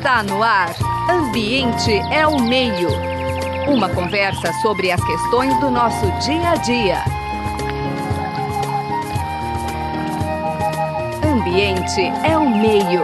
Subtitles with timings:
[0.00, 0.74] Está no ar.
[1.10, 2.88] Ambiente é o meio.
[3.68, 7.04] Uma conversa sobre as questões do nosso dia a dia.
[11.22, 13.02] Ambiente é o meio.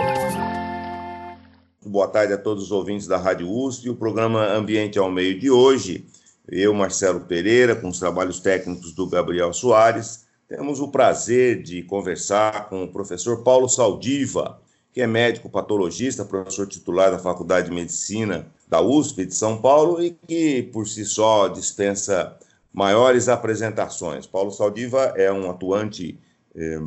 [1.85, 3.91] Boa tarde a todos os ouvintes da Rádio USP.
[3.91, 6.07] O programa Ambiente ao Meio de hoje,
[6.49, 12.71] eu, Marcelo Pereira, com os trabalhos técnicos do Gabriel Soares, temos o prazer de conversar
[12.71, 14.63] com o professor Paulo Saldiva,
[14.97, 20.03] que é médico patologista, professor titular da Faculdade de Medicina da USP de São Paulo
[20.03, 22.35] e que, por si só, dispensa
[22.73, 24.27] maiores apresentações.
[24.27, 26.19] Paulo Saldiva é um atuante
[26.55, 26.79] eh,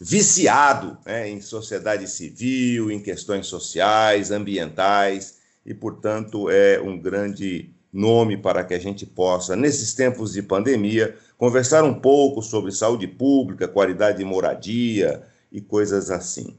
[0.00, 8.36] viciado né, em sociedade civil, em questões sociais, ambientais, e, portanto, é um grande nome
[8.36, 13.68] para que a gente possa, nesses tempos de pandemia, conversar um pouco sobre saúde pública,
[13.68, 16.56] qualidade de moradia e coisas assim.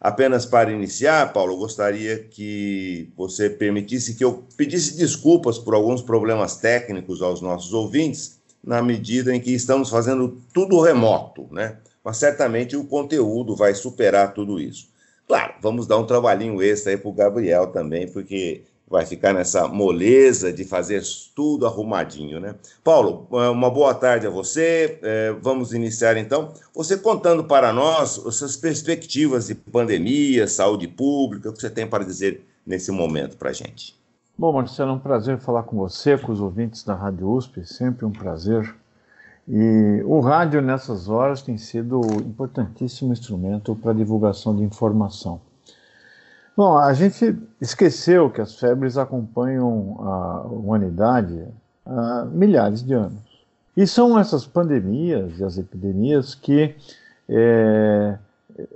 [0.00, 6.56] Apenas para iniciar, Paulo, gostaria que você permitisse que eu pedisse desculpas por alguns problemas
[6.56, 11.78] técnicos aos nossos ouvintes, na medida em que estamos fazendo tudo remoto, né?
[12.04, 14.88] Mas certamente o conteúdo vai superar tudo isso.
[15.26, 19.68] Claro, vamos dar um trabalhinho extra aí para o Gabriel também, porque vai ficar nessa
[19.68, 21.02] moleza de fazer
[21.34, 22.54] tudo arrumadinho, né?
[22.82, 24.98] Paulo, eh, uma boa tarde a você.
[25.02, 26.52] É, vamos iniciar então.
[26.74, 31.86] Você contando para nós as suas perspectivas de pandemia, saúde pública, o que você tem
[31.86, 33.96] para dizer nesse momento para a gente.
[34.36, 38.06] Bom, Marcelo, é um prazer falar com você, com os ouvintes da Rádio USP, sempre
[38.06, 38.74] um prazer.
[39.48, 45.40] E o rádio nessas horas tem sido um importantíssimo instrumento para divulgação de informação.
[46.58, 51.46] Bom, a gente esqueceu que as febres acompanham a humanidade
[51.86, 53.22] há milhares de anos.
[53.76, 56.74] E são essas pandemias e as epidemias que,
[57.28, 58.18] é,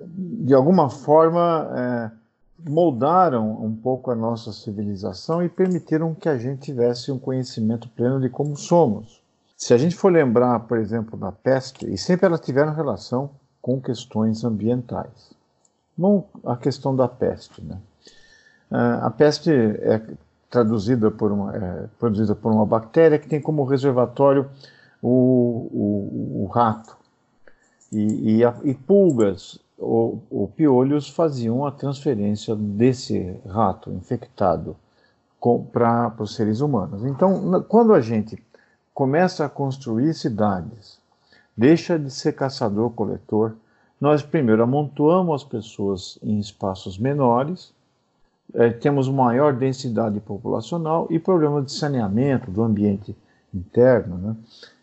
[0.06, 6.60] de alguma forma, é, moldaram um pouco a nossa civilização e permitiram que a gente
[6.60, 9.20] tivesse um conhecimento pleno de como somos.
[9.56, 13.80] Se a gente for lembrar, por exemplo, da peste, e sempre elas tiveram relação com
[13.80, 15.41] questões ambientais.
[15.96, 17.62] Bom, a questão da peste.
[17.62, 17.78] Né?
[18.70, 20.00] Ah, a peste é
[20.48, 24.50] traduzida por uma, é, produzida por uma bactéria que tem como reservatório
[25.02, 26.96] o, o, o rato.
[27.90, 34.76] E, e, a, e pulgas ou, ou, piolhos faziam a transferência desse rato infectado
[35.72, 37.04] para os seres humanos.
[37.04, 38.42] Então, quando a gente
[38.94, 40.98] começa a construir cidades,
[41.56, 43.54] deixa de ser caçador-coletor,
[44.02, 47.72] nós primeiro amontoamos as pessoas em espaços menores,
[48.52, 53.14] é, temos maior densidade populacional e problemas de saneamento do ambiente
[53.54, 54.36] interno né,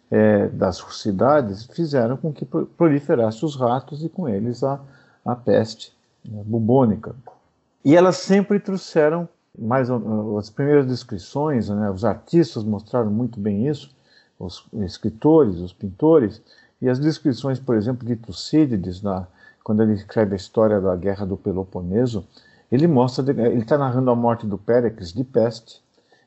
[0.09, 4.79] é, das cidades fizeram com que proliferassem os ratos e com eles a,
[5.25, 5.91] a peste
[6.23, 7.13] né, bubônica.
[7.83, 13.93] E elas sempre trouxeram mais as primeiras descrições, né, os artistas mostraram muito bem isso,
[14.39, 16.41] os escritores, os pintores,
[16.81, 19.27] e as descrições, por exemplo, de Tucídides, na,
[19.63, 22.25] quando ele escreve a história da Guerra do Peloponeso,
[22.71, 25.81] ele mostra, ele está narrando a morte do Péricles de peste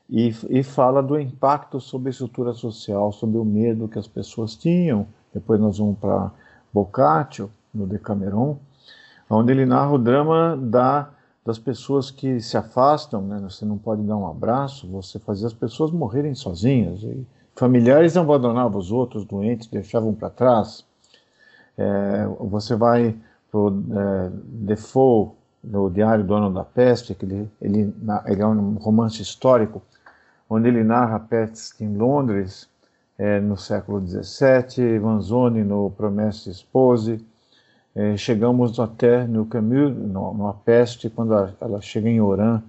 [0.09, 4.55] e, e fala do impacto sobre a estrutura social, sobre o medo que as pessoas
[4.55, 5.07] tinham.
[5.33, 6.31] Depois nós vamos para
[6.71, 8.57] Boccaccio, no Decameron,
[9.29, 11.09] onde ele narra o drama da,
[11.43, 13.39] das pessoas que se afastam, né?
[13.41, 17.01] você não pode dar um abraço, você fazia as pessoas morrerem sozinhas.
[17.01, 17.25] E,
[17.55, 20.85] Familiares abandonavam os outros doentes, deixavam para trás.
[21.77, 23.15] É, você vai
[23.51, 25.31] para o é, Defoe,
[25.63, 27.93] no Diário do Ano da Peste, que ele, ele,
[28.25, 29.81] ele, é um romance histórico,
[30.49, 32.67] onde ele narra a peste em Londres
[33.17, 37.25] é, no século XVII, Manzoni no Promesse Espose,
[37.95, 42.61] é, chegamos até no Camus, no Peste, quando ela, ela chega em Oran,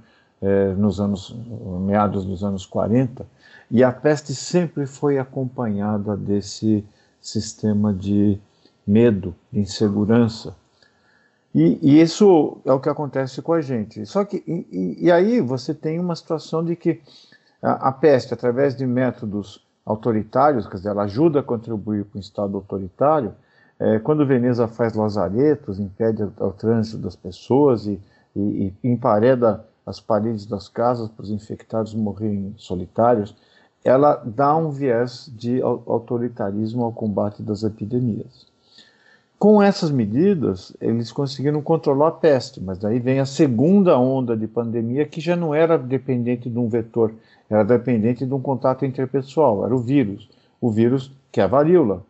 [0.45, 1.35] é, nos anos,
[1.81, 3.27] meados dos anos 40,
[3.71, 6.85] e a peste sempre foi acompanhada desse
[7.19, 8.39] sistema de
[8.87, 10.55] medo, de insegurança.
[11.55, 14.05] E, e, isso é o que acontece com a gente.
[14.05, 17.01] Só que, e, e aí você tem uma situação de que
[17.63, 22.21] a, a, peste, através de métodos autoritários, quer dizer, ela ajuda a contribuir para um
[22.21, 23.33] Estado autoritário,
[23.81, 27.99] é, quando Veneza faz lazaretos, impede o, o trânsito das pessoas e,
[28.37, 33.35] e, e empareda as paredes das casas para os infectados morrerem solitários,
[33.85, 38.47] ela dá um viés de autoritarismo ao combate das epidemias.
[39.39, 44.47] Com essas medidas, eles conseguiram controlar a peste, mas daí vem a segunda onda de
[44.47, 47.13] pandemia que já não era dependente de um vetor,
[47.51, 50.31] era dependente de um contato interpessoal, era o vírus.
[50.61, 52.03] O vírus que é a varíola.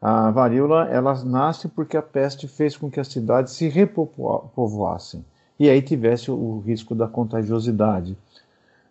[0.00, 5.24] A varíola ela nasce porque a peste fez com que as cidades se repovoassem.
[5.58, 8.16] E aí tivesse o risco da contagiosidade.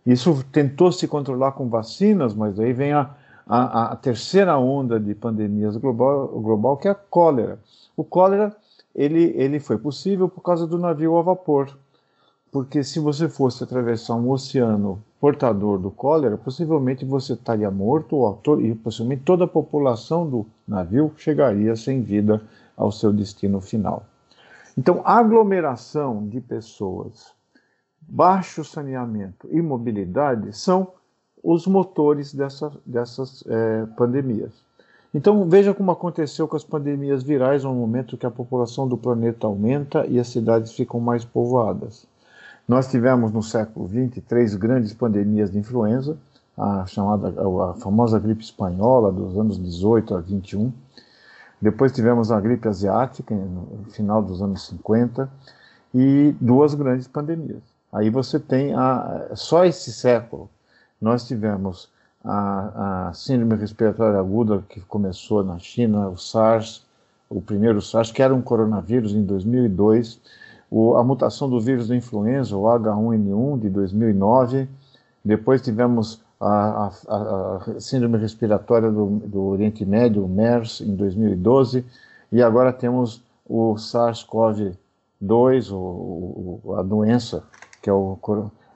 [0.06, 3.10] Isso tentou se controlar com vacinas, mas aí vem a,
[3.46, 7.60] a, a terceira onda de pandemias global, global, que é a cólera.
[7.96, 8.56] O cólera
[8.96, 11.78] ele, ele foi possível por causa do navio a vapor,
[12.52, 18.62] porque se você fosse atravessar um oceano portador do cólera, possivelmente você estaria morto ou,
[18.62, 22.42] e possivelmente toda a população do navio chegaria sem vida
[22.76, 24.06] ao seu destino final.
[24.78, 27.36] Então, aglomeração de pessoas
[28.08, 30.88] baixo saneamento e mobilidade são
[31.44, 34.66] os motores dessa, dessas é, pandemias.
[35.14, 39.48] Então veja como aconteceu com as pandemias virais no momento que a população do planeta
[39.48, 42.06] aumenta e as cidades ficam mais povoadas.
[42.68, 46.18] Nós tivemos no século XX três grandes pandemias de influenza,
[46.58, 50.72] a chamada a famosa gripe espanhola dos anos 18 a 21.
[51.62, 55.30] Depois tivemos a gripe asiática no final dos anos 50
[55.94, 57.64] e duas grandes pandemias.
[57.92, 60.50] Aí você tem a, só esse século
[61.02, 61.90] nós tivemos
[62.24, 66.86] a, a, síndrome respiratória aguda que começou na China, o SARS,
[67.30, 70.20] o primeiro SARS, que era um coronavírus em 2002,
[70.70, 74.68] o, a mutação do vírus da influenza, o H1N1 de 2009,
[75.24, 81.86] depois tivemos a, a síndrome respiratória do, do, Oriente Médio, o MERS, em 2012,
[82.32, 84.78] e agora temos o SARS-CoV-2,
[86.78, 87.44] a doença
[87.82, 88.20] que é o,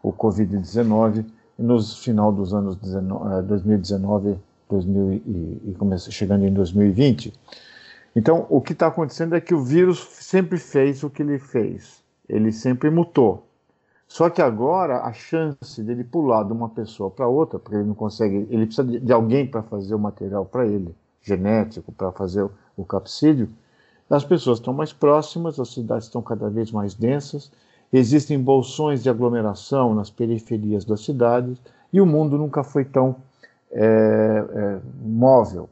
[0.01, 1.25] o Covid-19,
[1.57, 4.37] no final dos anos 2019
[4.69, 5.75] 2000 eh, e,
[6.07, 7.33] e chegando em 2020.
[8.15, 12.01] Então, o que está acontecendo é que o vírus sempre fez o que ele fez,
[12.27, 13.47] ele sempre mutou.
[14.11, 17.95] Só que agora a chance dele pular de uma pessoa para outra, porque ele não
[17.95, 22.43] consegue, ele precisa de, de alguém para fazer o material para ele, genético, para fazer
[22.43, 23.47] o, o capsídeo,
[24.09, 27.49] as pessoas estão mais próximas, as cidades estão cada vez mais densas,
[27.93, 31.57] Existem bolsões de aglomeração nas periferias das cidades
[31.91, 33.17] e o mundo nunca foi tão
[33.69, 35.69] é, é, móvel.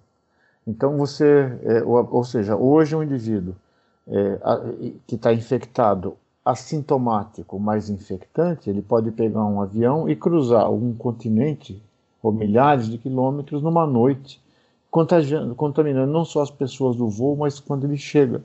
[0.68, 3.56] Então você, é, ou, ou, seja, hoje um indivíduo
[4.06, 4.60] é, a,
[5.08, 6.18] que está infectado
[6.52, 11.82] assintomático, mais infectante, ele pode pegar um avião e cruzar um continente
[12.22, 14.42] ou milhares de quilômetros numa noite,
[15.56, 18.42] contaminando não só as pessoas do voo, mas quando ele chega.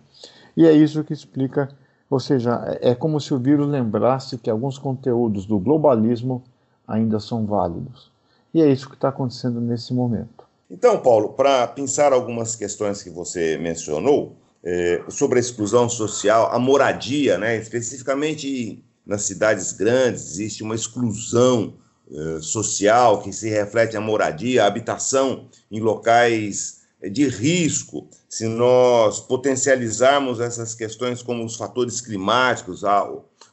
[0.56, 1.68] E é isso que explica
[2.14, 6.42] ou seja, é, é como se o vírus lembrasse que alguns conteúdos do globalismo
[6.86, 8.10] ainda são válidos.
[8.52, 10.44] E é isso que está acontecendo nesse momento.
[10.70, 14.32] Então, Paulo, para pensar algumas questões que você mencionou,
[14.64, 21.74] é, sobre a exclusão social, a moradia, né, especificamente nas cidades grandes, existe uma exclusão
[22.10, 26.82] é, social que se reflete a moradia, a habitação em locais
[27.12, 32.82] de risco, se nós potencializarmos essas questões como os fatores climáticos,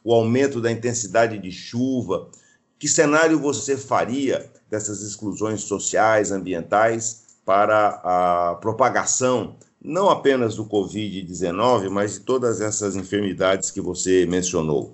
[0.02, 2.30] o aumento da intensidade de chuva,
[2.78, 11.90] que cenário você faria dessas exclusões sociais, ambientais, para a propagação não apenas do Covid-19,
[11.90, 14.92] mas de todas essas enfermidades que você mencionou?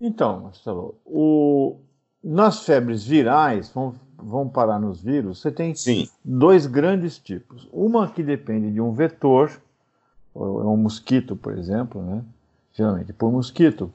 [0.00, 1.76] Então, Marcelo, o...
[2.22, 6.08] nas febres virais, vamos vão parar nos vírus, você tem Sim.
[6.24, 7.68] dois grandes tipos.
[7.72, 9.50] Uma que depende de um vetor,
[10.34, 12.22] é um mosquito, por exemplo, né?
[12.72, 13.92] geralmente por mosquito,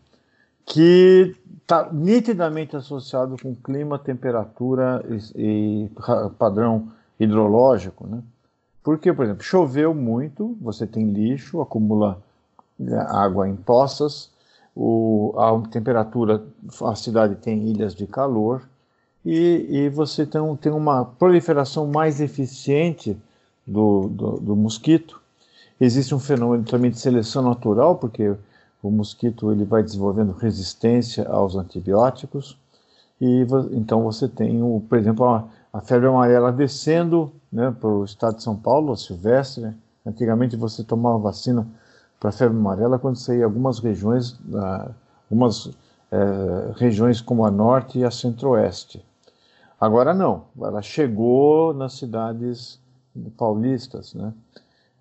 [0.66, 5.04] que está nitidamente associado com clima, temperatura
[5.36, 5.90] e, e
[6.38, 8.08] padrão hidrológico.
[8.08, 8.22] Né?
[8.86, 12.22] Porque, por exemplo, choveu muito, você tem lixo, acumula
[12.78, 14.30] né, água em poças,
[14.76, 16.44] o, a temperatura,
[16.84, 18.62] a cidade tem ilhas de calor,
[19.26, 23.18] e, e você tem, tem uma proliferação mais eficiente
[23.66, 25.20] do, do, do, mosquito.
[25.82, 28.36] Existe um fenômeno também de seleção natural, porque
[28.84, 32.56] o mosquito ele vai desenvolvendo resistência aos antibióticos,
[33.20, 38.04] e então você tem, o, por exemplo, a, a febre amarela descendo né, para o
[38.04, 39.74] estado de São Paulo, silvestre.
[40.06, 41.66] Antigamente você tomava vacina
[42.20, 44.92] para febre amarela quando você ia algumas regiões, ah,
[45.24, 45.72] algumas
[46.12, 49.04] eh, regiões como a norte e a centro-oeste.
[49.80, 52.78] Agora não, ela chegou nas cidades
[53.38, 54.34] paulistas, né?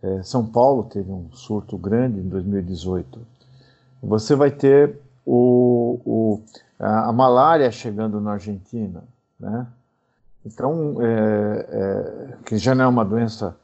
[0.01, 3.21] É, São Paulo teve um surto grande em 2018.
[4.03, 6.43] Você vai ter o, o,
[6.79, 9.03] a, a, malária chegando na Argentina,
[9.41, 9.67] né?
[10.45, 13.57] Então, é, é, que já não é uma doença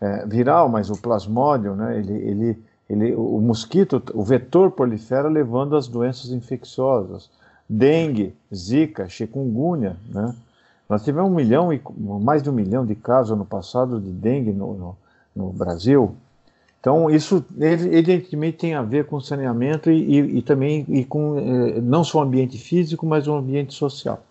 [0.00, 1.98] é, viral, mas o plasmódio, né?
[1.98, 7.28] Ele, ele, ele, o mosquito, o vetor prolifera levando as doenças infecciosas,
[7.68, 10.34] dengue, zika, chikungunya, né?
[10.88, 14.52] Nós tivemos um milhão e mais de um milhão de casos no passado de dengue
[14.52, 14.96] no, no,
[15.36, 16.16] no Brasil
[16.80, 21.80] Então, isso evidentemente tem a ver com saneamento e, e, e também e com eh,
[21.82, 24.22] não só o ambiente físico, mas o ambiente social.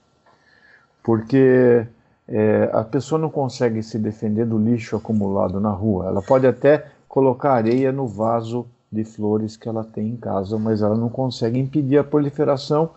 [1.03, 1.85] Porque
[2.27, 6.07] eh, a pessoa não consegue se defender do lixo acumulado na rua.
[6.07, 10.81] Ela pode até colocar areia no vaso de flores que ela tem em casa, mas
[10.81, 12.91] ela não consegue impedir a proliferação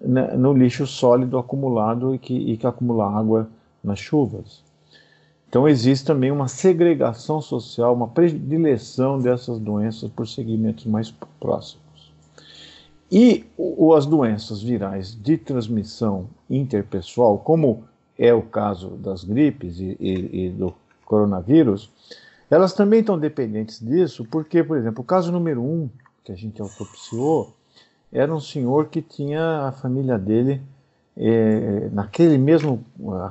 [0.00, 3.48] né, no lixo sólido acumulado e que, e que acumula água
[3.82, 4.62] nas chuvas.
[5.48, 11.10] Então existe também uma segregação social, uma predileção dessas doenças por segmentos mais
[11.40, 12.12] próximos.
[13.10, 17.84] E o, as doenças virais de transmissão interpessoal, como
[18.18, 21.90] é o caso das gripes e, e, e do coronavírus,
[22.50, 25.88] elas também estão dependentes disso, porque, por exemplo, o caso número um
[26.24, 27.54] que a gente autopsiou
[28.12, 30.62] era um senhor que tinha a família dele
[31.16, 32.84] é, naquele mesmo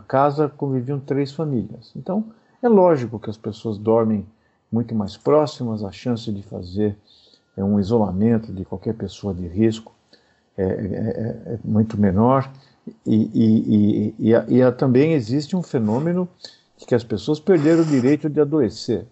[0.07, 1.91] casa conviviam três famílias.
[1.95, 2.25] Então
[2.61, 4.25] é lógico que as pessoas dormem
[4.71, 6.97] muito mais próximas, a chance de fazer
[7.55, 9.93] é, um isolamento de qualquer pessoa de risco
[10.57, 12.51] é, é, é, é muito menor.
[13.05, 16.27] E, e, e, e, também existe um fenômeno
[16.77, 19.05] de que as pessoas perderam o direito de adoecer.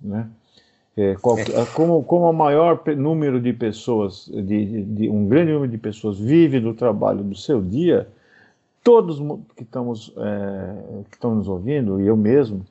[0.00, 0.28] Né?
[0.96, 5.78] É, qualquer, como, como o maior número de pessoas, de, de, um grande número de
[5.78, 8.06] pessoas vive do trabalho do seu dia,
[8.84, 9.18] todos
[9.56, 12.64] que estamos é, que estão nos ouvindo, e eu mesmo,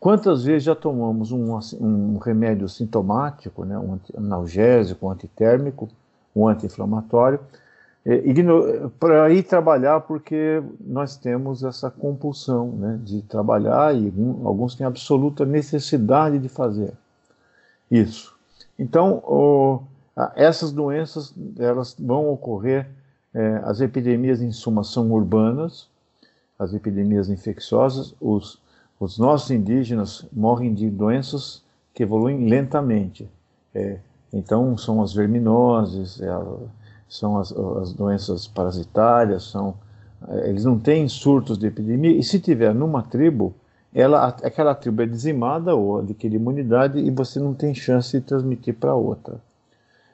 [0.00, 5.88] quantas vezes já tomamos um, um remédio sintomático, né, um analgésico, um antitérmico,
[6.34, 7.40] um anti-inflamatório,
[9.00, 14.12] para ir trabalhar porque nós temos essa compulsão né, de trabalhar e
[14.44, 16.92] alguns têm absoluta necessidade de fazer
[17.90, 18.36] isso.
[18.78, 19.82] Então, o,
[20.36, 22.88] essas doenças elas vão ocorrer
[23.34, 25.88] é, as epidemias, em suma, são urbanas,
[26.58, 28.14] as epidemias infecciosas.
[28.20, 28.60] Os,
[29.00, 33.28] os nossos indígenas morrem de doenças que evoluem lentamente.
[33.74, 33.98] É,
[34.32, 36.28] então, são as verminoses, é,
[37.08, 39.74] são as, as, doenças parasitárias, são,
[40.28, 42.16] é, eles não têm surtos de epidemia.
[42.16, 43.54] E se tiver numa tribo,
[43.94, 48.74] ela, aquela tribo é dizimada ou adquire imunidade e você não tem chance de transmitir
[48.74, 49.40] para outra.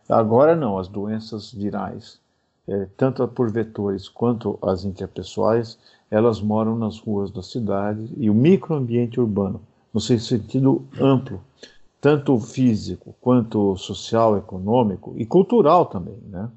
[0.08, 2.20] Agora não, as doenças virais
[2.66, 5.78] é, tanto por vetores quanto as interpessoais,
[6.10, 9.60] elas moram nas ruas da cidade e o microambiente urbano,
[9.92, 11.40] no seu sentido amplo,
[12.00, 16.48] tanto físico quanto social, econômico e cultural também, né?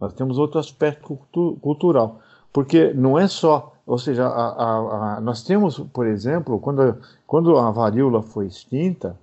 [0.00, 2.20] Nós temos outro aspecto cultu cultural,
[2.52, 7.56] porque não é só, ou seja, a, a, a, nós temos, por exemplo, quando, quando
[7.58, 9.16] a varíola foi extinta,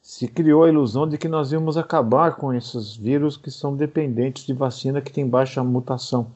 [0.00, 4.46] se criou a ilusão de que nós íamos acabar com esses vírus que são dependentes
[4.46, 6.28] de vacina que tem baixa mutação.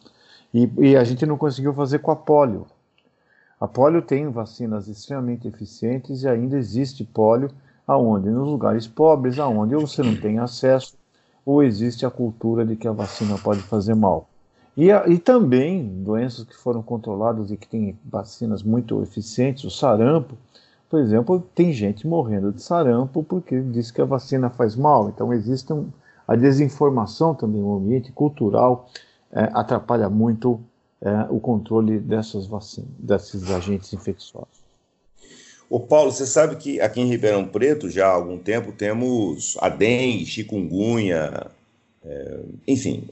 [0.53, 2.67] E, e, a gente não conseguiu fazer com a polio.
[3.59, 7.51] A polio tem vacinas extremamente eficientes e ainda existe polio
[7.87, 8.29] aonde?
[8.29, 10.95] Nos lugares pobres, aonde você não tem acesso,
[11.45, 14.29] ou existe a cultura de que a vacina pode fazer mal.
[14.77, 20.37] E, e também doenças que foram controladas e que têm vacinas muito eficientes, o sarampo,
[20.89, 25.09] por exemplo, tem gente morrendo de sarampo porque diz que a vacina faz mal.
[25.09, 25.89] Então, existe um,
[26.27, 28.89] a desinformação também, o ambiente cultural
[29.31, 30.61] é, atrapalha muito
[31.01, 34.62] é, o controle dessas vacinas, desses agentes infecciosos.
[35.73, 39.71] Ô Paulo, você sabe que aqui em Ribeirão Preto, já há algum tempo, temos a
[39.71, 41.47] dengue, chikungunya,
[42.05, 43.09] é, enfim,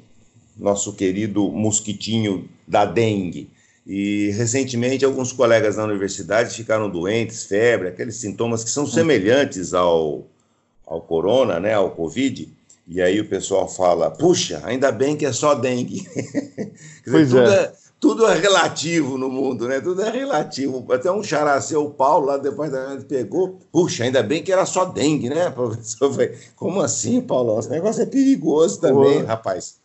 [0.59, 3.49] nosso querido mosquitinho da dengue.
[3.87, 10.27] E recentemente alguns colegas da universidade ficaram doentes, febre, aqueles sintomas que são semelhantes ao,
[10.87, 12.47] ao corona, né, ao Covid.
[12.87, 16.07] E aí o pessoal fala: puxa, ainda bem que é só dengue.
[17.25, 17.73] dizer, tudo, é.
[18.01, 19.81] Tudo é relativo no mundo, né?
[19.81, 20.91] Tudo é relativo.
[20.91, 23.59] Até um characeu, o Paulo, lá do departamento, pegou.
[23.71, 26.11] Puxa, ainda bem que era só dengue, né, professor?
[26.57, 27.59] Como assim, Paulo?
[27.59, 29.79] Esse negócio é perigoso também, rapaz.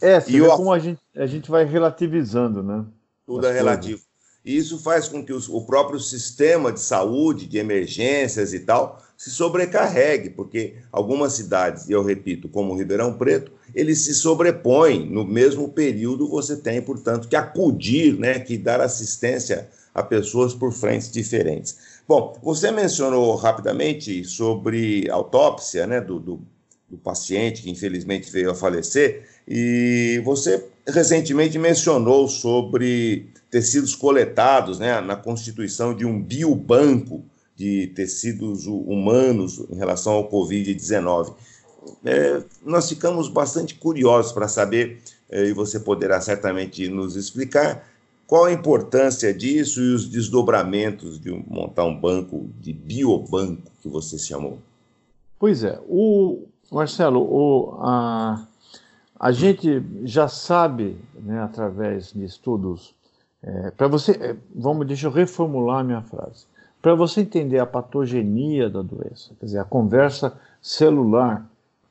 [0.00, 0.56] É, você e o...
[0.56, 2.84] como a gente, a gente vai relativizando, né?
[3.30, 4.00] tudo é relativo.
[4.44, 9.28] E isso faz com que o próprio sistema de saúde, de emergências e tal, se
[9.28, 15.68] sobrecarregue, porque algumas cidades, e eu repito, como Ribeirão Preto, eles se sobrepõem no mesmo
[15.68, 21.76] período, você tem, portanto, que acudir, né, que dar assistência a pessoas por frentes diferentes.
[22.08, 26.40] Bom, você mencionou rapidamente sobre autópsia né, do, do,
[26.88, 34.98] do paciente que infelizmente veio a falecer, e você recentemente mencionou sobre tecidos coletados né,
[35.02, 37.22] na constituição de um biobanco
[37.60, 41.34] de tecidos humanos em relação ao Covid-19.
[42.02, 47.86] É, nós ficamos bastante curiosos para saber, é, e você poderá certamente nos explicar,
[48.26, 54.16] qual a importância disso e os desdobramentos de montar um banco de biobanco que você
[54.16, 54.58] chamou.
[55.38, 58.46] Pois é, o Marcelo, o, a,
[59.18, 62.94] a gente já sabe, né, através de estudos,
[63.42, 66.48] é, para você, é, vamos, deixa eu reformular a minha frase.
[66.80, 71.46] Para você entender a patogenia da doença, quer dizer, a conversa celular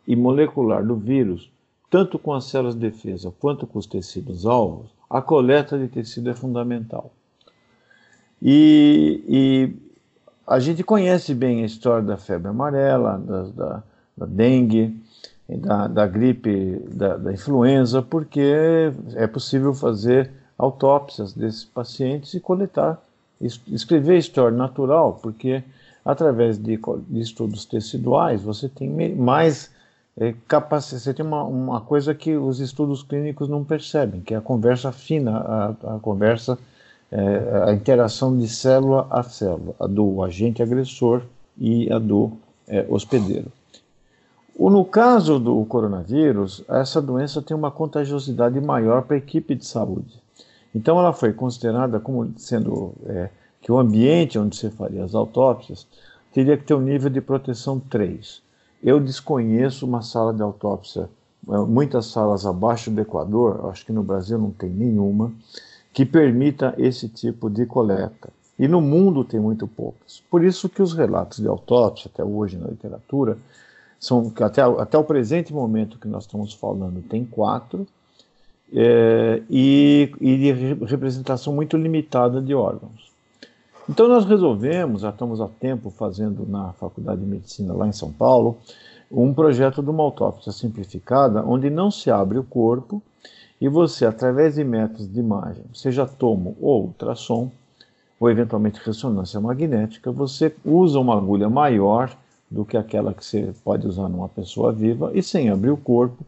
[0.07, 1.51] e molecular do vírus,
[1.89, 6.29] tanto com as células de defesa quanto com os tecidos alvos, a coleta de tecido
[6.29, 7.11] é fundamental.
[8.41, 9.75] E, e
[10.47, 13.83] a gente conhece bem a história da febre amarela, da, da,
[14.17, 14.99] da dengue,
[15.47, 23.01] da, da gripe, da, da, influenza, porque é possível fazer autópsias desses pacientes e coletar,
[23.41, 25.63] escrever história natural, porque
[26.03, 29.71] através de, de estudos teciduais você tem mais
[30.17, 34.37] é, capacidade, você tem uma, uma coisa que os estudos clínicos não percebem, que é
[34.37, 36.57] a conversa fina, a, a conversa,
[37.11, 41.21] é, a interação de célula a célula, a do agente agressor
[41.57, 42.31] e a do
[42.67, 43.51] é, hospedeiro.
[44.57, 50.21] No caso do coronavírus, essa doença tem uma contagiosidade maior para a equipe de saúde.
[50.73, 53.29] Então, ela foi considerada como sendo é,
[53.61, 55.87] que o ambiente onde você faria as autópsias
[56.31, 58.41] teria que ter um nível de proteção 3.
[58.81, 61.09] Eu desconheço uma sala de autópsia,
[61.49, 65.33] é, muitas salas abaixo do Equador, acho que no Brasil não tem nenhuma,
[65.91, 68.29] que permita esse tipo de coleta.
[68.57, 70.21] E no mundo tem muito poucas.
[70.29, 73.37] Por isso que os relatos de autópsia, até hoje na literatura,
[73.99, 77.87] são até, até o presente momento que nós estamos falando, tem quatro,
[78.73, 83.09] é, e, e de representação muito limitada de órgãos.
[83.89, 88.11] Então nós resolvemos, já estamos há tempo fazendo na Faculdade de Medicina lá em São
[88.11, 88.57] Paulo,
[89.11, 93.01] um projeto de uma autópsia simplificada, onde não se abre o corpo
[93.59, 97.51] e você, através de métodos de imagem, seja tomo ou ultrassom,
[98.19, 102.15] ou eventualmente ressonância magnética, você usa uma agulha maior
[102.49, 106.23] do que aquela que você pode usar numa pessoa viva e sem abrir o corpo,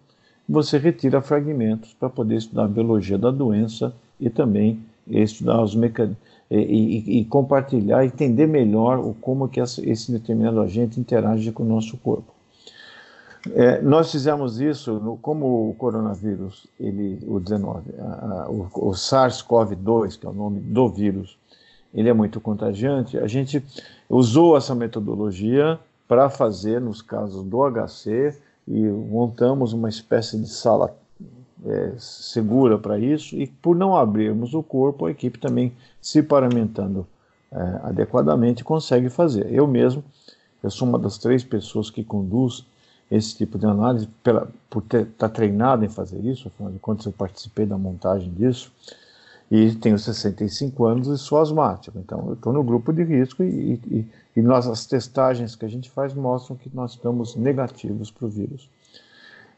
[0.47, 6.31] você retira fragmentos para poder estudar a biologia da doença e também estudar os mecanismos
[6.51, 11.65] e, e, e, compartilhar, entender melhor o, como que esse determinado agente interage com o
[11.65, 12.33] nosso corpo.
[13.53, 18.91] É, nós fizemos isso, no, como o coronavírus, ele, o 19, a, a, o, o
[18.91, 21.39] SARS-CoV-2, que é o nome do vírus,
[21.93, 23.63] ele é muito contagiante, a gente
[24.09, 30.95] usou essa metodologia para fazer, nos casos do HC, e montamos uma espécie de sala
[31.65, 37.05] é, segura para isso, e por não abrirmos o corpo, a equipe também, se paramentando
[37.51, 39.51] é, adequadamente, consegue fazer.
[39.51, 40.03] Eu mesmo,
[40.63, 42.65] eu sou uma das três pessoas que conduz
[43.09, 47.05] esse tipo de análise, pela, por estar tá treinado em fazer isso, afinal de contas
[47.05, 48.71] eu participei da montagem disso,
[49.51, 53.73] e tenho 65 anos e sou asmático, então eu estou no grupo de risco e,
[53.85, 58.27] e, e nós, as testagens que a gente faz mostram que nós estamos negativos para
[58.27, 58.69] o vírus.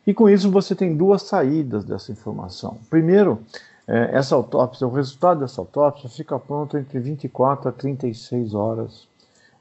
[0.06, 2.79] E com isso você tem duas saídas dessa informação.
[2.89, 3.39] Primeiro,
[3.88, 9.08] é, essa autópsia, o resultado dessa autópsia fica pronto entre 24 a 36 horas,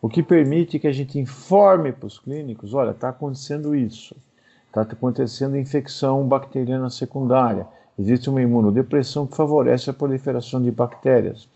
[0.00, 4.16] o que permite que a gente informe para os clínicos, olha, está acontecendo isso,
[4.66, 7.66] está acontecendo infecção bacteriana secundária,
[8.02, 11.48] existe uma imunodepressão que favorece a proliferação de bactérias.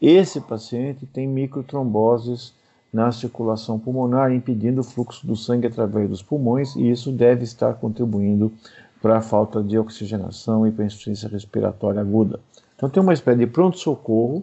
[0.00, 2.52] Esse paciente tem microtromboses
[2.92, 7.74] na circulação pulmonar, impedindo o fluxo do sangue através dos pulmões, e isso deve estar
[7.74, 8.52] contribuindo
[9.00, 12.38] para a falta de oxigenação e para a insuficiência respiratória aguda.
[12.76, 14.42] Então, tem uma espécie de pronto-socorro,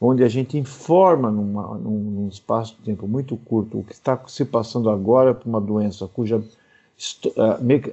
[0.00, 4.44] onde a gente informa numa, num, espaço de tempo muito curto o que está se
[4.44, 6.42] passando agora para uma doença cuja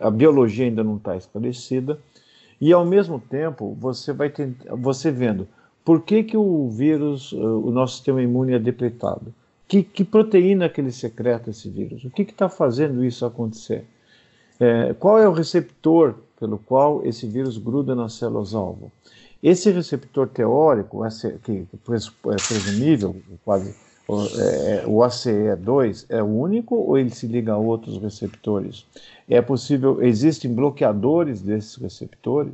[0.01, 1.99] a biologia ainda não está esclarecida,
[2.61, 5.47] e ao mesmo tempo você vai ter, você vendo
[5.83, 9.33] por que, que o vírus, o nosso sistema imune é depletado,
[9.67, 13.85] que, que proteína que ele secreta esse vírus, o que está fazendo isso acontecer,
[14.59, 18.91] é, qual é o receptor pelo qual esse vírus gruda nas células-alvo.
[19.41, 21.01] Esse receptor teórico,
[21.43, 23.75] que é presumível, quase
[24.09, 28.85] é, o ACE2 é o único ou ele se liga a outros receptores?
[29.29, 32.53] É possível, existem bloqueadores desses receptores?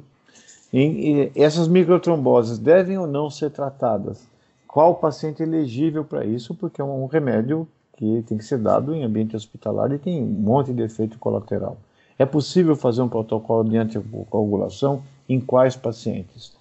[0.73, 4.21] E, essas microtromboses devem ou não ser tratadas?
[4.67, 6.53] Qual paciente é elegível para isso?
[6.53, 10.27] Porque é um remédio que tem que ser dado em ambiente hospitalar e tem um
[10.27, 11.77] monte de efeito colateral.
[12.19, 16.55] É possível fazer um protocolo de anticoagulação em quais pacientes?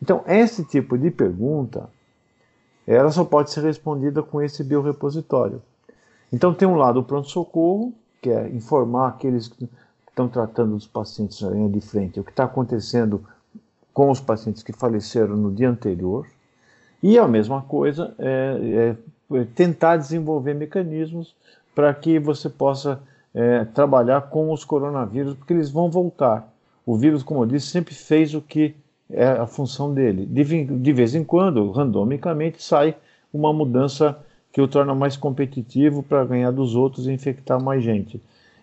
[0.00, 1.88] Então, esse tipo de pergunta
[2.94, 5.62] ela só pode ser respondida com esse biorepositório.
[6.32, 9.68] Então tem um lado o pronto-socorro, que é informar aqueles que
[10.08, 13.24] estão tratando dos pacientes na linha de frente, o que está acontecendo
[13.92, 16.26] com os pacientes que faleceram no dia anterior,
[17.02, 18.96] e a mesma coisa é,
[19.30, 21.34] é tentar desenvolver mecanismos
[21.74, 23.00] para que você possa
[23.34, 26.50] é, trabalhar com os coronavírus, porque eles vão voltar.
[26.86, 28.74] O vírus, como eu disse, sempre fez o que
[29.10, 30.26] é a função dele.
[30.26, 32.96] De, de vez em quando, randomicamente, sai
[33.32, 34.18] uma mudança
[34.52, 38.20] que o torna mais competitivo para ganhar dos outros e infectar mais gente.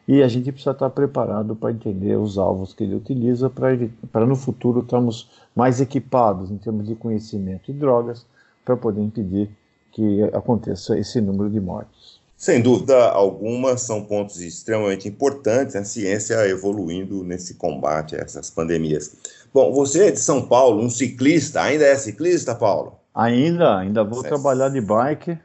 [0.07, 4.35] E a gente precisa estar preparado para entender os alvos que ele utiliza para no
[4.35, 8.25] futuro estarmos mais equipados em termos de conhecimento e drogas
[8.65, 9.49] para poder impedir
[9.91, 12.22] que aconteça esse número de mortes.
[12.43, 19.15] Sem dúvida alguma, são pontos extremamente importantes, a ciência evoluindo nesse combate a essas pandemias.
[19.53, 22.99] Bom, você é de São Paulo, um ciclista, ainda é ciclista, Paulo?
[23.15, 24.27] Ainda, ainda vou certo.
[24.27, 25.39] trabalhar de bike,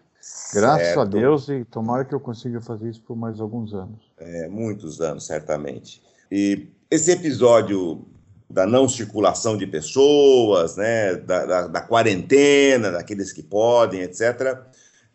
[0.53, 1.01] graças certo.
[1.01, 4.11] a Deus, e tomara que eu consiga fazer isso por mais alguns anos.
[4.19, 6.03] É, muitos anos, certamente.
[6.33, 8.05] E esse episódio
[8.51, 14.59] da não circulação de pessoas, né, da, da, da, quarentena, daqueles que podem, etc.,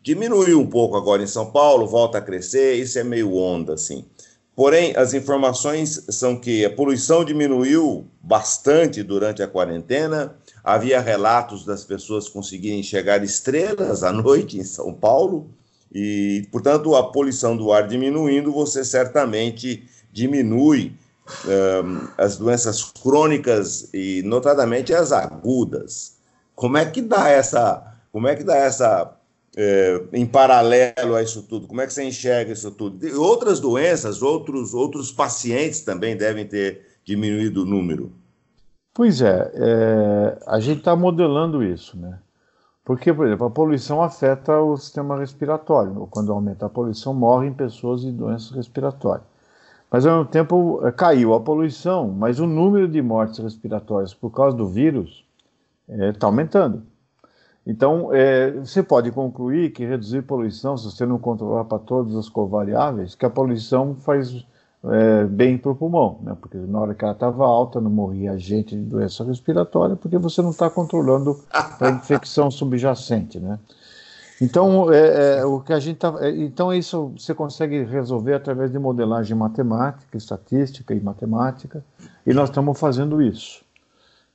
[0.04, 4.04] diminuiu um pouco agora em São Paulo, volta a crescer, isso é meio onda, assim.
[4.54, 11.84] Porém, as informações são que a poluição diminuiu bastante durante a quarentena, havia relatos das
[11.84, 15.50] pessoas conseguirem enxergar estrelas à noite em São Paulo,
[15.90, 20.92] e, portanto, a poluição do ar diminuindo, você certamente diminui
[21.46, 26.16] um, as doenças crônicas e notadamente as agudas.
[26.54, 29.16] Como é que dá essa, como é que dá essa
[29.56, 31.66] é, em paralelo a isso tudo?
[31.66, 33.06] Como é que você enxerga isso tudo?
[33.06, 38.12] E outras doenças, outros outros pacientes também devem ter diminuído o número.
[38.92, 42.18] Pois é, é a gente está modelando isso, né?
[42.84, 46.06] Porque, por exemplo, a poluição afeta o sistema respiratório.
[46.10, 49.26] Quando aumenta a poluição, morrem pessoas de doenças respiratórias.
[49.90, 54.30] Mas ao mesmo tempo eh, caiu a poluição, mas o número de mortes respiratórias por
[54.30, 55.24] causa do vírus
[55.88, 56.82] está é, aumentando.
[57.66, 62.28] Então, é, você pode concluir que reduzir poluição, se você não controlar para todas as
[62.28, 64.44] covariáveis, que a poluição faz
[64.84, 66.36] é, bem para o pulmão, né?
[66.38, 70.42] porque na hora que ela estava alta não morria gente de doença respiratória, porque você
[70.42, 73.40] não está controlando a infecção subjacente.
[73.40, 73.58] Né?
[74.42, 78.70] Então, é, é, o que a gente tá, é, então isso você consegue resolver através
[78.70, 81.82] de modelagem matemática, estatística e matemática,
[82.26, 83.63] e nós estamos fazendo isso.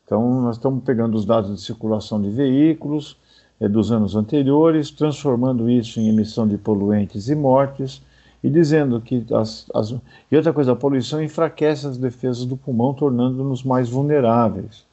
[0.09, 3.15] Então, nós estamos pegando os dados de circulação de veículos
[3.59, 8.01] é, dos anos anteriores, transformando isso em emissão de poluentes e mortes,
[8.43, 9.91] e dizendo que as, as
[10.31, 14.83] e outra coisa, a poluição enfraquece as defesas do pulmão, tornando-nos mais vulneráveis.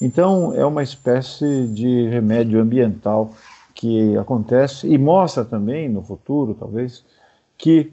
[0.00, 3.32] Então, é uma espécie de remédio ambiental
[3.74, 7.04] que acontece e mostra também no futuro, talvez,
[7.58, 7.90] que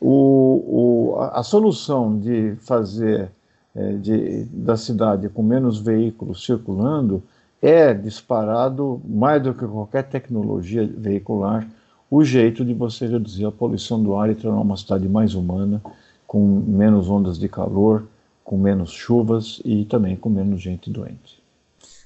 [0.00, 3.32] o, o, a, a, solução de fazer
[3.74, 7.22] é, de, da cidade com menos veículos circulando
[7.62, 11.68] é disparado, mais do que qualquer tecnologia veicular,
[12.10, 15.80] o jeito de você reduzir a poluição do ar e tornar uma cidade mais humana,
[16.26, 18.04] com menos ondas de calor,
[18.42, 21.40] com menos chuvas e também com menos gente doente.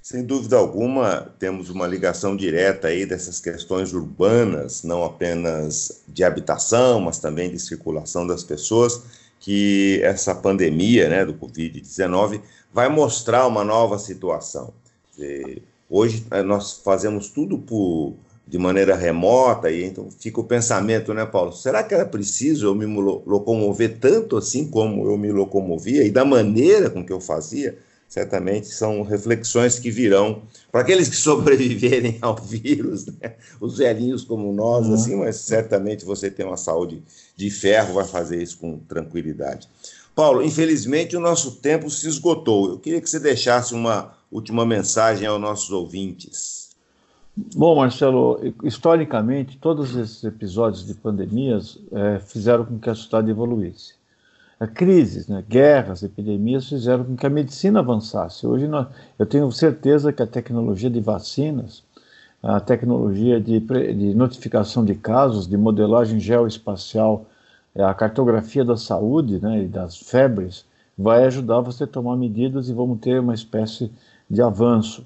[0.02, 7.00] Sem dúvida alguma, temos uma ligação direta aí dessas questões urbanas, não apenas de habitação,
[7.00, 9.02] mas também de circulação das pessoas,
[9.44, 12.40] que essa pandemia né, do Covid-19
[12.72, 14.72] vai mostrar uma nova situação.
[15.88, 18.14] Hoje eh, nós fazemos tudo por,
[18.48, 21.52] de maneira remota, e então fica o pensamento, né, Paulo?
[21.52, 26.24] Será que era preciso eu me locomover tanto assim como eu me locomovia e da
[26.24, 27.76] maneira com que eu fazia?
[28.14, 33.34] Certamente são reflexões que virão para aqueles que sobreviverem ao vírus, né?
[33.60, 34.94] os velhinhos como nós, uhum.
[34.94, 37.02] assim, mas certamente você tem uma saúde
[37.36, 39.68] de ferro, vai fazer isso com tranquilidade.
[40.14, 42.70] Paulo, infelizmente o nosso tempo se esgotou.
[42.70, 46.68] Eu queria que você deixasse uma última mensagem aos nossos ouvintes.
[47.36, 53.94] Bom, Marcelo, historicamente, todos esses episódios de pandemias é, fizeram com que a sociedade evoluísse
[54.66, 58.46] crises, né, guerras, epidemias fizeram com que a medicina avançasse.
[58.46, 58.86] Hoje nós,
[59.18, 61.82] eu tenho certeza que a tecnologia de vacinas,
[62.42, 67.26] a tecnologia de, de notificação de casos, de modelagem geoespacial,
[67.76, 70.64] a cartografia da saúde né, e das febres,
[70.96, 73.90] vai ajudar você a tomar medidas e vamos ter uma espécie
[74.30, 75.04] de avanço.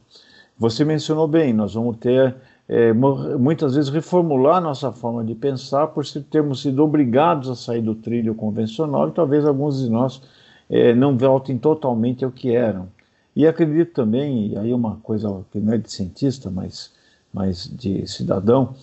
[0.59, 2.35] Você mencionou bem, nós vamos ter
[2.69, 7.95] é, muitas vezes reformular nossa forma de pensar por termos sido obrigados a sair do
[7.95, 10.21] trilho convencional e talvez alguns de nós
[10.69, 12.89] é, não voltem totalmente ao que eram.
[13.35, 16.93] E acredito também, e aí uma coisa que não é de cientista, mas,
[17.33, 18.75] mas de cidadão,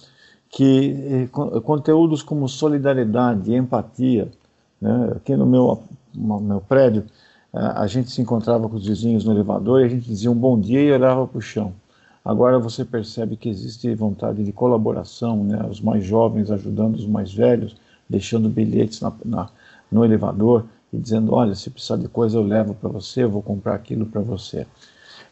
[0.50, 4.32] que é, conteúdos como solidariedade e empatia,
[4.82, 7.06] né, aqui no meu, no meu prédio,
[7.54, 10.60] a gente se encontrava com os vizinhos no elevador e a gente dizia um bom
[10.60, 11.72] dia e olhava para o chão.
[12.26, 15.64] Agora você percebe que existe vontade de colaboração, né?
[15.70, 17.76] os mais jovens ajudando os mais velhos,
[18.10, 19.50] deixando bilhetes na, na,
[19.92, 23.44] no elevador e dizendo: olha, se precisar de coisa eu levo para você, eu vou
[23.44, 24.66] comprar aquilo para você.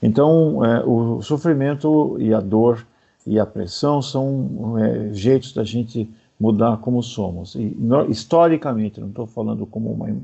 [0.03, 2.85] Então, é, o sofrimento e a dor
[3.25, 6.07] e a pressão são é, jeitos da gente
[6.39, 7.55] mudar como somos.
[7.55, 10.15] E no, historicamente, não estou falando como uma.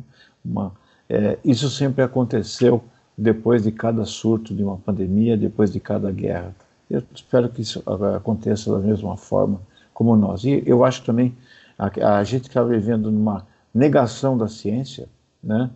[0.45, 0.71] uma
[1.09, 2.83] é, isso sempre aconteceu
[3.19, 6.55] depois de cada surto de uma pandemia, depois de cada guerra.
[6.89, 7.83] Eu espero que isso
[8.15, 9.59] aconteça da mesma forma
[9.93, 10.45] como nós.
[10.45, 11.35] E eu acho também
[11.77, 15.07] a, a gente está vivendo numa negação da ciência,
[15.43, 15.69] né?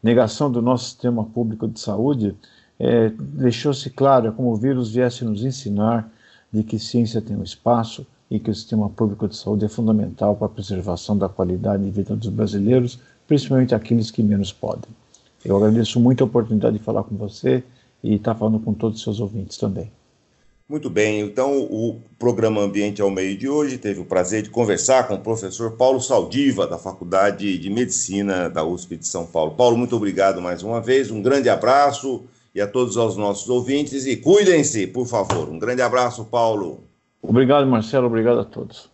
[0.00, 2.36] negação do nosso sistema público de saúde,
[2.78, 6.08] é, deixou-se claro, é como o vírus viesse nos ensinar
[6.52, 10.36] de que ciência tem um espaço e que o sistema público de saúde é fundamental
[10.36, 14.90] para a preservação da qualidade de vida dos brasileiros, principalmente aqueles que menos podem.
[15.44, 17.62] Eu agradeço muito a oportunidade de falar com você
[18.02, 19.90] e estar falando com todos os seus ouvintes também.
[20.66, 25.06] Muito bem, então o programa Ambiente ao Meio de hoje teve o prazer de conversar
[25.06, 29.50] com o professor Paulo Saldiva, da Faculdade de Medicina da USP de São Paulo.
[29.50, 34.06] Paulo, muito obrigado mais uma vez, um grande abraço e a todos os nossos ouvintes
[34.06, 35.50] e cuidem-se, por favor.
[35.50, 36.80] Um grande abraço, Paulo.
[37.20, 38.93] Obrigado, Marcelo, obrigado a todos.